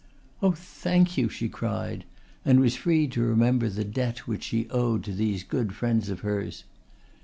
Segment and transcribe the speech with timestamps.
[0.41, 2.05] "Oh, thank you," she cried,
[2.43, 6.21] and was freed to remember the debt which she owed to these good friends of
[6.21, 6.63] hers.